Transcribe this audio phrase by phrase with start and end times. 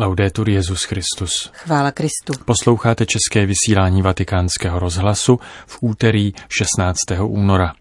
[0.00, 1.50] Laudetur Jezus Christus.
[1.54, 2.32] Chvála Kristu.
[2.44, 6.98] Posloucháte české vysílání Vatikánského rozhlasu v úterý 16.
[7.24, 7.72] února.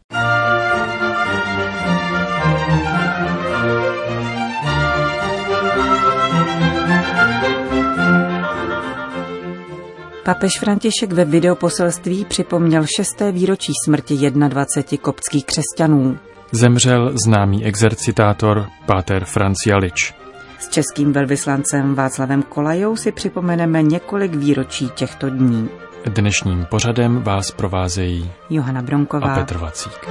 [10.25, 16.19] Papež František ve videoposelství připomněl šesté výročí smrti 21 koptských křesťanů.
[16.51, 20.13] Zemřel známý exercitátor Páter Franz Jalič.
[20.59, 25.69] S českým velvyslancem Václavem Kolajou si připomeneme několik výročí těchto dní.
[26.05, 30.09] Dnešním pořadem vás provázejí Johana Bronková a Petr Vacík.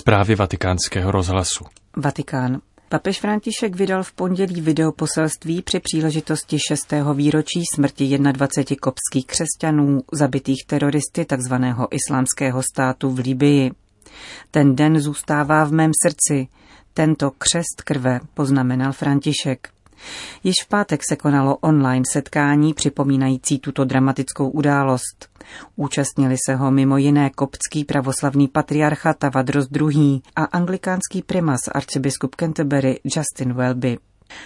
[0.00, 1.64] Zprávy vatikánského rozhlasu.
[1.96, 2.60] Vatikán.
[2.88, 6.92] Papež František vydal v pondělí videoposelství při příležitosti 6.
[7.14, 11.54] výročí smrti 21 kopských křesťanů zabitých teroristy tzv.
[11.90, 13.70] islámského státu v Libii.
[14.50, 16.48] Ten den zůstává v mém srdci.
[16.94, 19.68] Tento křest krve, poznamenal František.
[20.44, 25.28] Již v pátek se konalo online setkání připomínající tuto dramatickou událost.
[25.76, 30.20] Účastnili se ho mimo jiné koptský pravoslavný patriarcha Tavadros II.
[30.36, 33.98] a anglikánský primas arcibiskup Canterbury Justin Welby.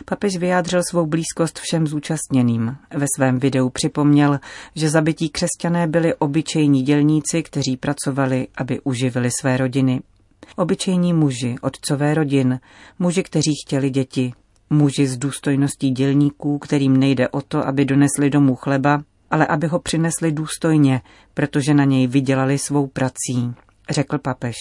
[0.05, 2.77] Papež vyjádřil svou blízkost všem zúčastněným.
[2.95, 4.41] Ve svém videu připomněl,
[4.75, 10.01] že zabití křesťané byli obyčejní dělníci, kteří pracovali, aby uživili své rodiny.
[10.57, 12.61] Obyčejní muži, otcové rodin,
[12.99, 14.33] muži, kteří chtěli děti,
[14.71, 19.79] muži s důstojností dělníků, kterým nejde o to, aby donesli domů chleba, ale aby ho
[19.79, 21.01] přinesli důstojně,
[21.35, 23.55] protože na něj vydělali svou prací,
[23.91, 24.57] řekl papež.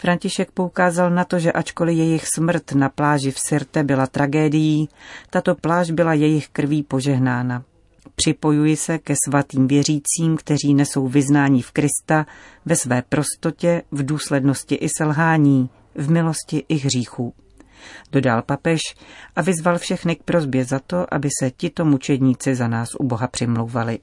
[0.00, 4.88] František poukázal na to, že ačkoliv jejich smrt na pláži v Sirte byla tragédií,
[5.30, 7.64] tato pláž byla jejich krví požehnána.
[8.14, 12.26] Připojuji se ke svatým věřícím, kteří nesou vyznání v Krista
[12.64, 17.34] ve své prostotě, v důslednosti i selhání, v milosti i hříchů.
[18.12, 18.80] Dodal papež
[19.36, 23.26] a vyzval všechny k prozbě za to, aby se tito mučedníci za nás u Boha
[23.26, 23.98] přimlouvali.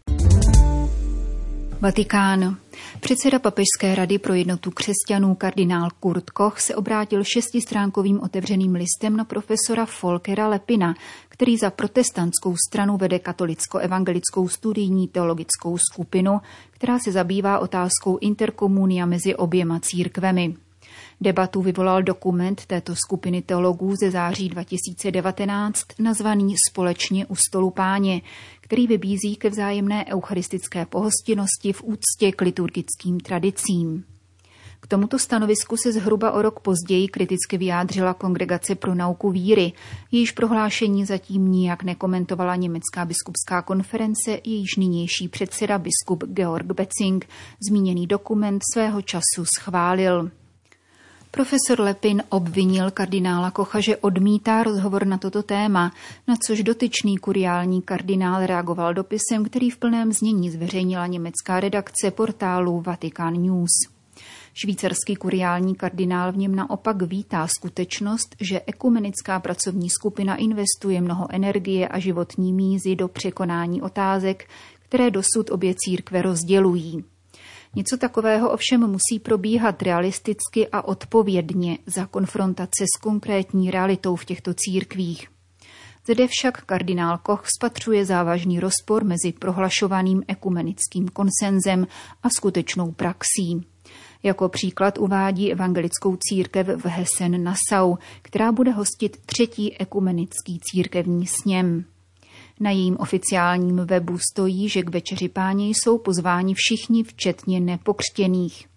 [1.84, 2.58] Vatikán.
[3.00, 9.26] Předseda Papežské rady pro jednotu křesťanů kardinál Kurt Koch se obrátil šestistránkovým otevřeným listem na
[9.26, 10.96] profesora Folkera Lepina,
[11.30, 16.42] který za protestantskou stranu vede katolicko-evangelickou studijní teologickou skupinu,
[16.72, 20.56] která se zabývá otázkou interkomunia mezi oběma církvemi.
[21.22, 28.22] Debatu vyvolal dokument této skupiny teologů ze září 2019 nazvaný Společně u stolu páně,
[28.62, 34.03] který vybízí ke vzájemné eucharistické pohostinnosti v úctě k liturgickým tradicím.
[34.84, 39.72] K tomuto stanovisku se zhruba o rok později kriticky vyjádřila Kongregace pro nauku víry.
[40.12, 47.28] Jejíž prohlášení zatím nijak nekomentovala Německá biskupská konference, jejíž nynější předseda biskup Georg Betzing
[47.69, 50.31] zmíněný dokument svého času schválil.
[51.36, 55.92] Profesor Lepin obvinil kardinála Kocha, že odmítá rozhovor na toto téma,
[56.28, 62.82] na což dotyčný kuriální kardinál reagoval dopisem, který v plném znění zveřejnila německá redakce portálu
[62.82, 63.70] Vatican News.
[64.54, 71.88] Švýcarský kuriální kardinál v něm naopak vítá skutečnost, že ekumenická pracovní skupina investuje mnoho energie
[71.88, 74.50] a životní mízy do překonání otázek,
[74.80, 77.04] které dosud obě církve rozdělují.
[77.76, 84.54] Něco takového ovšem musí probíhat realisticky a odpovědně za konfrontace s konkrétní realitou v těchto
[84.54, 85.28] církvích.
[86.08, 91.88] Zde však kardinál Koch spatřuje závažný rozpor mezi prohlašovaným ekumenickým konsenzem
[92.24, 93.66] a skutečnou praxí.
[94.24, 101.86] Jako příklad uvádí evangelickou církev v Hessen-Nassau, která bude hostit třetí ekumenický církevní sněm.
[102.63, 108.68] Na jejím oficiálním webu stojí, že k večeři páně jsou pozváni všichni, včetně nepokřtěných.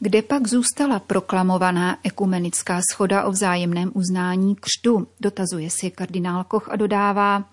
[0.00, 6.76] Kde pak zůstala proklamovaná ekumenická schoda o vzájemném uznání křtu, dotazuje si kardinál Koch a
[6.76, 7.44] dodává,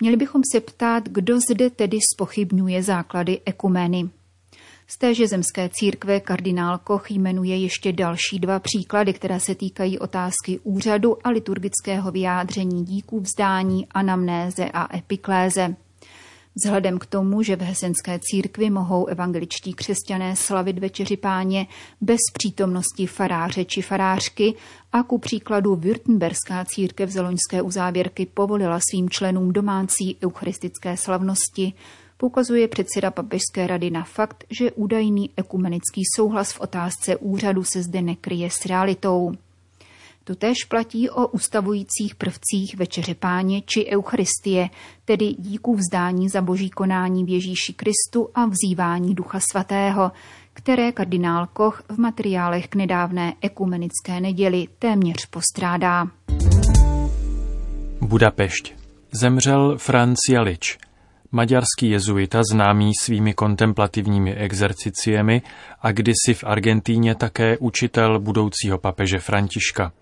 [0.00, 4.08] měli bychom se ptát, kdo zde tedy spochybňuje základy ekumeny.
[4.90, 10.60] Z téže zemské církve kardinál Koch jmenuje ještě další dva příklady, které se týkají otázky
[10.62, 15.76] úřadu a liturgického vyjádření díků vzdání, anamnéze a epikléze.
[16.54, 21.66] Vzhledem k tomu, že v hesenské církvi mohou evangeličtí křesťané slavit večeři páně
[22.00, 24.54] bez přítomnosti faráře či farářky
[24.92, 31.72] a ku příkladu Württemberská církev z loňské uzávěrky povolila svým členům domácí eucharistické slavnosti,
[32.18, 38.02] poukazuje předseda papežské rady na fakt, že údajný ekumenický souhlas v otázce úřadu se zde
[38.02, 39.32] nekryje s realitou.
[40.24, 44.70] Totéž platí o ustavujících prvcích večeře páně či Eucharistie,
[45.04, 50.12] tedy díku vzdání za boží konání v Ježíši Kristu a vzývání Ducha Svatého,
[50.52, 56.06] které kardinál Koch v materiálech k nedávné ekumenické neděli téměř postrádá.
[58.00, 58.74] Budapešť.
[59.12, 60.78] Zemřel Franz Jalič,
[61.32, 65.42] maďarský jezuita známý svými kontemplativními exerciciemi
[65.82, 69.92] a kdysi v Argentíně také učitel budoucího papeže Františka.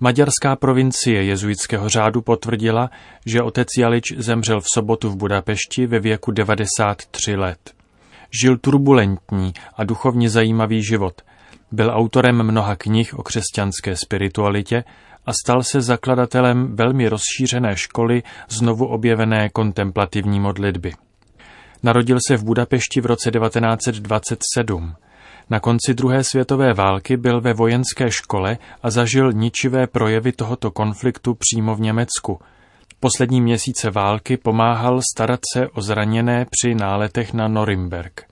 [0.00, 2.90] Maďarská provincie jezuitského řádu potvrdila,
[3.26, 7.74] že otec Jalič zemřel v sobotu v Budapešti ve věku 93 let.
[8.42, 11.22] Žil turbulentní a duchovně zajímavý život.
[11.72, 14.84] Byl autorem mnoha knih o křesťanské spiritualitě
[15.26, 20.92] a stal se zakladatelem velmi rozšířené školy znovu objevené kontemplativní modlitby.
[21.82, 24.94] Narodil se v Budapešti v roce 1927.
[25.50, 31.34] Na konci druhé světové války byl ve vojenské škole a zažil ničivé projevy tohoto konfliktu
[31.34, 32.40] přímo v Německu.
[33.00, 38.26] Poslední měsíce války pomáhal starat se o zraněné při náletech na Norimberg.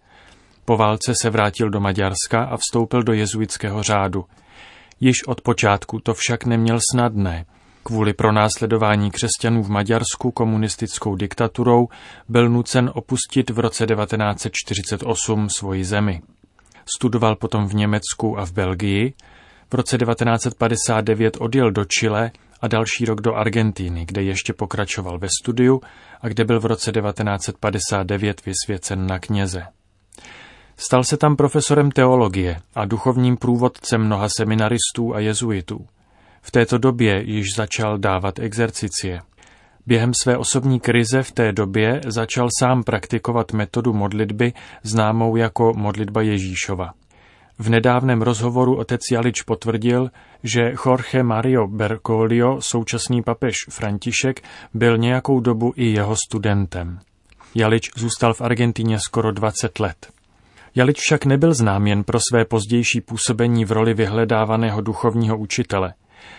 [0.64, 4.24] Po válce se vrátil do Maďarska a vstoupil do jezuitského řádu.
[5.04, 7.46] Již od počátku to však neměl snadné.
[7.82, 11.88] Kvůli pronásledování křesťanů v Maďarsku komunistickou diktaturou
[12.28, 16.22] byl nucen opustit v roce 1948 svoji zemi.
[16.96, 19.14] Studoval potom v Německu a v Belgii.
[19.70, 22.30] V roce 1959 odjel do Chile
[22.60, 25.80] a další rok do Argentíny, kde ještě pokračoval ve studiu
[26.20, 29.62] a kde byl v roce 1959 vysvěcen na kněze.
[30.84, 35.86] Stal se tam profesorem teologie a duchovním průvodcem mnoha seminaristů a jezuitů.
[36.42, 39.20] V této době již začal dávat exercicie.
[39.86, 44.52] Během své osobní krize v té době začal sám praktikovat metodu modlitby
[44.82, 46.92] známou jako modlitba Ježíšova.
[47.58, 50.10] V nedávném rozhovoru otec Jalič potvrdil,
[50.42, 54.42] že Jorge Mario Bergoglio, současný papež František,
[54.74, 56.98] byl nějakou dobu i jeho studentem.
[57.54, 60.14] Jalič zůstal v Argentině skoro 20 let.
[60.76, 65.94] Jalič však nebyl znám jen pro své pozdější působení v roli vyhledávaného duchovního učitele.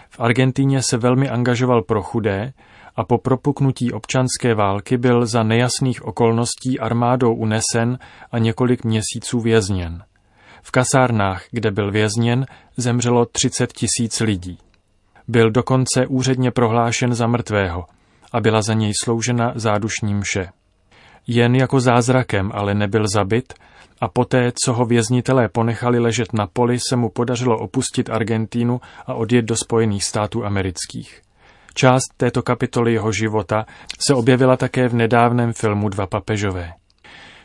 [0.09, 2.53] V Argentíně se velmi angažoval pro chudé
[2.95, 7.99] a po propuknutí občanské války byl za nejasných okolností armádou unesen
[8.31, 10.03] a několik měsíců vězněn.
[10.61, 12.45] V kasárnách, kde byl vězněn,
[12.77, 14.57] zemřelo 30 tisíc lidí.
[15.27, 17.85] Byl dokonce úředně prohlášen za mrtvého
[18.31, 20.49] a byla za něj sloužena zádušní mše.
[21.27, 23.53] Jen jako zázrakem ale nebyl zabit
[24.01, 29.13] a poté, co ho věznitelé ponechali ležet na poli, se mu podařilo opustit Argentínu a
[29.13, 31.21] odjet do Spojených států amerických.
[31.73, 33.65] Část této kapitoly jeho života
[34.07, 36.73] se objevila také v nedávném filmu Dva papežové.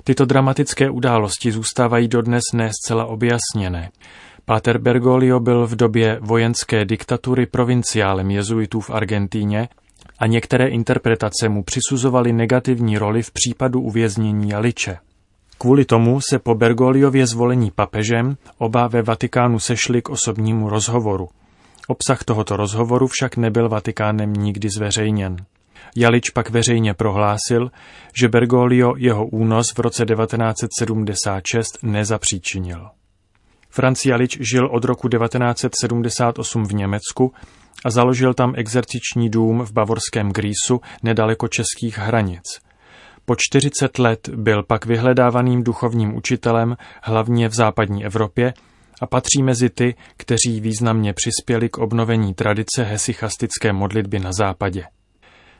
[0.05, 3.91] Tyto dramatické události zůstávají dodnes ne zcela objasněné.
[4.45, 9.69] Páter Bergoglio byl v době vojenské diktatury provinciálem jezuitů v Argentíně
[10.21, 14.99] a některé interpretace mu přisuzovaly negativní roli v případu uvěznění Jaliče.
[15.59, 21.29] Kvůli tomu se po Bergoliově zvolení papežem oba ve Vatikánu sešli k osobnímu rozhovoru.
[21.89, 25.37] Obsah tohoto rozhovoru však nebyl Vatikánem nikdy zveřejněn.
[25.97, 27.71] Jalič pak veřejně prohlásil,
[28.15, 32.89] že Bergoglio jeho únos v roce 1976 nezapříčinil.
[33.71, 37.33] Franz Jalič žil od roku 1978 v Německu
[37.85, 42.45] a založil tam exerciční dům v bavorském Grísu nedaleko českých hranic–
[43.31, 48.55] po 40 let byl pak vyhledávaným duchovním učitelem hlavně v západní Evropě
[49.01, 54.85] a patří mezi ty, kteří významně přispěli k obnovení tradice hesychastické modlitby na západě.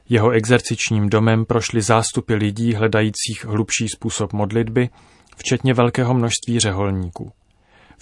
[0.09, 4.89] Jeho exercičním domem prošly zástupy lidí hledajících hlubší způsob modlitby,
[5.37, 7.33] včetně velkého množství řeholníků.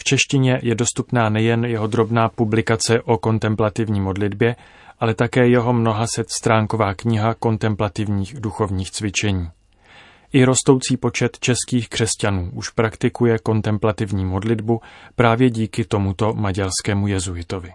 [0.00, 4.56] V češtině je dostupná nejen jeho drobná publikace o kontemplativní modlitbě,
[4.98, 9.48] ale také jeho mnoha set stránková kniha kontemplativních duchovních cvičení.
[10.32, 14.80] I rostoucí počet českých křesťanů už praktikuje kontemplativní modlitbu
[15.16, 17.72] právě díky tomuto maďarskému jezuitovi.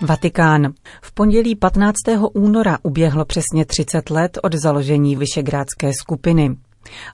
[0.00, 0.72] Vatikán.
[1.02, 1.94] V pondělí 15.
[2.34, 6.56] února uběhlo přesně 30 let od založení Vyšegrádské skupiny.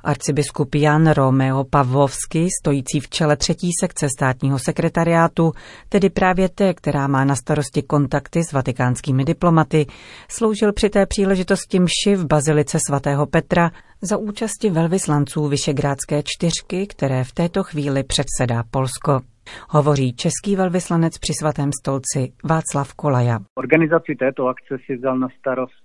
[0.04, 5.52] Arcibiskup Jan Romeo Pavlovsky, stojící v čele třetí sekce státního sekretariátu,
[5.88, 9.86] tedy právě té, která má na starosti kontakty s vatikánskými diplomaty,
[10.28, 13.70] sloužil při té příležitosti mši v bazilice svatého Petra
[14.02, 19.20] za účasti velvyslanců Vyšegrádské čtyřky, které v této chvíli předsedá Polsko.
[19.68, 23.38] Hovoří český velvyslanec při svatém stolci Václav Kolaja.
[23.54, 25.81] Organizaci této akce si vzal na starost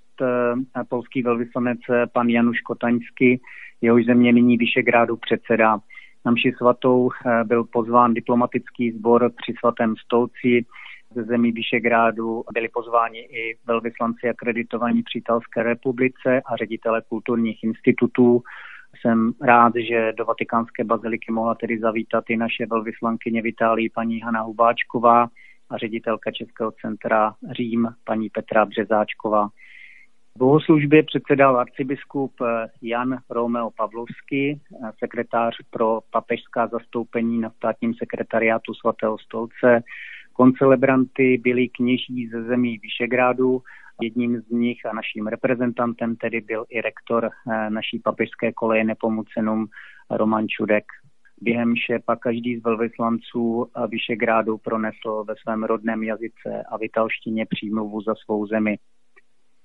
[0.89, 3.41] polský velvyslanec eh, pan Januš Kotaňský,
[3.81, 5.79] jehož země nyní Vyšegrádu předsedá.
[6.25, 10.65] Na mši svatou eh, byl pozván diplomatický sbor při svatém stolci
[11.15, 12.43] ze zemí Vyšegrádu.
[12.53, 18.41] Byli pozváni i velvyslanci akreditovaní při Italské republice a ředitele kulturních institutů
[19.01, 24.19] Jsem rád, že do vatikánské baziliky mohla tedy zavítat i naše velvyslankyně v Itálii paní
[24.19, 25.27] Hana Hubáčková
[25.69, 29.49] a ředitelka Českého centra Řím paní Petra Březáčková.
[30.37, 32.31] Bohoslužbě předsedal arcibiskup
[32.81, 34.61] Jan Romeo Pavlovský,
[34.99, 39.83] sekretář pro papežská zastoupení na státním sekretariátu svatého stolce.
[40.33, 43.61] Koncelebranty byli kněží ze zemí Vyšegrádu,
[44.01, 49.67] jedním z nich a naším reprezentantem tedy byl i rektor eh, naší papežské koleje Nepomucenum
[50.09, 50.85] Roman Čudek.
[51.41, 51.73] Během
[52.05, 58.47] pak každý z velvyslanců Vyšegrádu pronesl ve svém rodném jazyce a vitalštině přímluvu za svou
[58.47, 58.77] zemi.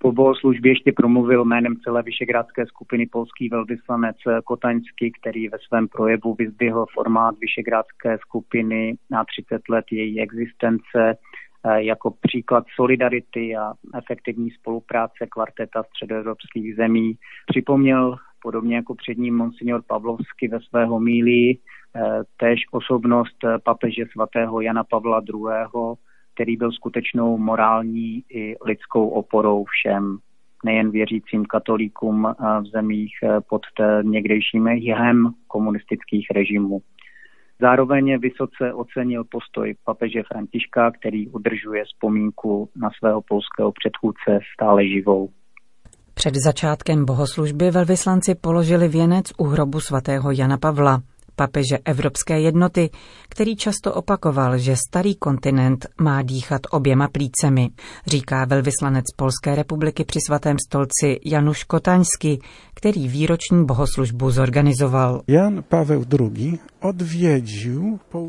[0.02, 6.34] Po bohoslužbě ještě promluvil jménem celé vyšegrádské skupiny polský velvyslanec Kotaňský, který ve svém projevu
[6.34, 14.50] vyzdvihl formát vyšegrádské skupiny na 30 let její existence eh, jako příklad solidarity a efektivní
[14.50, 17.14] spolupráce kvarteta středoevropských zemí.
[17.46, 21.60] Připomněl podobně jako před ním monsignor Pavlovsky ve svého mílí,
[21.96, 22.00] eh,
[22.36, 25.96] též osobnost papeže svatého Jana Pavla II.,
[26.42, 30.18] který byl skutečnou morální i lidskou oporou všem,
[30.64, 33.62] nejen věřícím katolíkům v zemích eh, pod
[34.02, 36.80] někdejším jihem komunistických režimů.
[37.60, 45.28] Zároveň vysoce ocenil postoj papeže Františka, který udržuje vzpomínku na svého polského předchůdce stále živou.
[46.14, 51.02] Před začátkem bohoslužby velvyslanci položili věnec u hrobu svatého Jana Pavla
[51.36, 52.90] papeže Evropské jednoty,
[53.28, 57.70] který často opakoval, že starý kontinent má dýchat oběma plícemi,
[58.06, 62.38] říká velvyslanec Polské republiky při svatém stolci Januš Kotaňsky,
[62.74, 65.22] který výroční bohoslužbu zorganizoval.
[65.28, 66.58] Jan Pavel II.
[66.80, 67.82] odvědžil...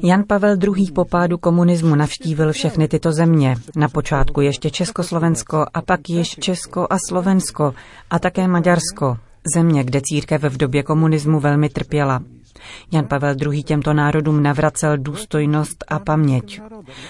[0.04, 0.92] Jan Pavel II.
[0.92, 3.56] po pádu komunismu navštívil všechny tyto země.
[3.76, 7.74] Na počátku ještě Československo a pak již Česko a Slovensko
[8.10, 9.18] a také Maďarsko,
[9.56, 12.22] země, kde církev v době komunismu velmi trpěla.
[12.92, 13.64] Jan Pavel II.
[13.64, 16.62] těmto národům navracel důstojnost a paměť.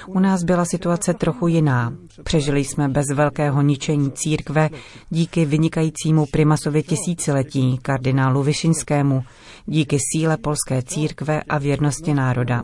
[0.08, 1.94] U nás byla situace trochu jiná.
[2.24, 4.70] Přežili jsme bez velkého ničení církve
[5.10, 9.24] díky vynikajícímu primasovi tisíciletí, kardinálu Vyšinskému,
[9.66, 12.64] díky síle polské církve a věrnosti národa.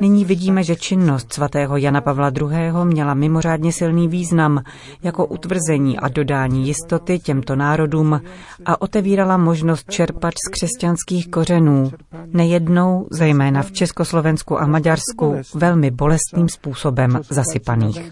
[0.00, 2.48] Nyní vidíme, že činnost svatého Jana Pavla II.
[2.84, 4.62] měla mimořádně silný význam
[5.02, 8.20] jako utvrzení a dodání jistoty těmto národům
[8.64, 11.92] a otevírala možnost čerpat z křesťanských kořenů,
[12.26, 18.10] nejednou, zejména v Československu a Maďarsku, velmi bolestným způsobem zasypaných.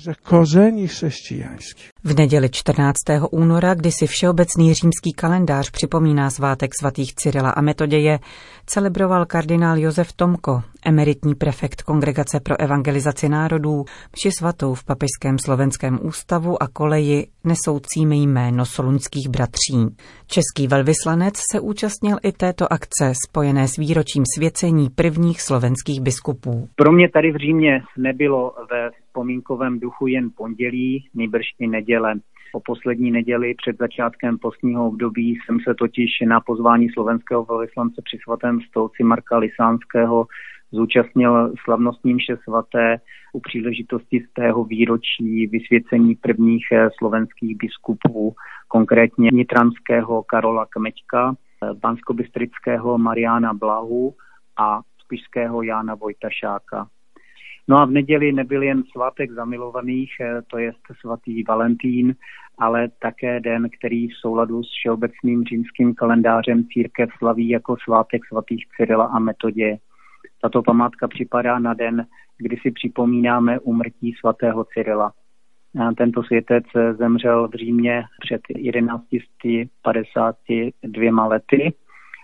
[2.09, 2.97] V neděli 14.
[3.31, 8.19] února, kdy si všeobecný římský kalendář připomíná svátek svatých Cyrila a Metoděje,
[8.67, 13.85] celebroval kardinál Josef Tomko, emeritní prefekt Kongregace pro evangelizaci národů,
[14.17, 19.97] vši svatou v Papežském slovenském ústavu a koleji nesoucími jméno soluňských bratří.
[20.27, 26.69] Český velvyslanec se účastnil i této akce spojené s výročím svěcení prvních slovenských biskupů.
[26.77, 32.15] Pro mě tady v Římě nebylo ve vzpomínkovém duchu jen pondělí, nejbrž i neděle.
[32.53, 38.19] Po poslední neděli před začátkem postního období jsem se totiž na pozvání slovenského velvyslance při
[38.23, 40.27] svatém stolci Marka Lisánského
[40.73, 43.01] zúčastnil slavnostní mše svaté
[43.33, 48.35] u příležitosti z tého výročí vysvěcení prvních eh, slovenských biskupů,
[48.69, 54.15] konkrétně nitranského Karola Kmeďka, eh, banskobystrického Mariana Blahu
[54.57, 56.87] a spišského Jána Vojtašáka.
[57.69, 62.15] No a v neděli nebyl jen svátek zamilovaných, eh, to je svatý Valentín,
[62.59, 68.65] ale také den, který v souladu s všeobecným římským kalendářem církev slaví jako svátek svatých
[68.77, 69.79] Cyrila a Metodě.
[70.43, 72.07] Tato památka připadá na den,
[72.39, 75.13] kdy si připomínáme umrtí svatého Cyrila.
[75.97, 76.65] Tento světec
[76.99, 81.75] zemřel v Římě před 1152 lety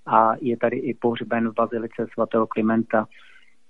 [0.06, 3.06] a je tady i pohřben v bazilice svatého Klimenta.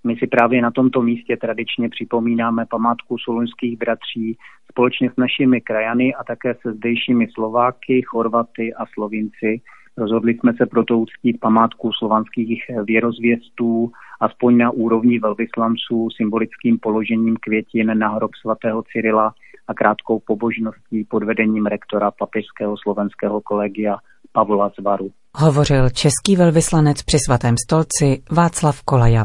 [0.06, 4.36] My si právě na tomto místě tradičně připomínáme památku soluňských bratří
[4.70, 9.60] společně s našimi krajany a také se zdejšími Slováky, Chorvaty a Slovinci.
[9.96, 17.98] Rozhodli jsme se proto uctít památku slovanských věrozvěstů, aspoň na úrovni velvyslanců, symbolickým položením květin
[17.98, 19.34] na hrob svatého Cyrila
[19.68, 23.96] a krátkou pobožností pod vedením rektora papežského slovenského kolegia
[24.32, 25.10] Pavla Zvaru.
[25.36, 29.24] Hovořil český velvyslanec při svatém stolci Václav Kolaja.